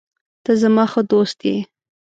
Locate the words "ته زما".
0.43-0.85